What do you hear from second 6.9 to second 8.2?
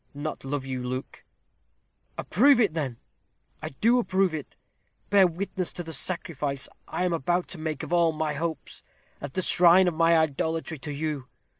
am about to make of all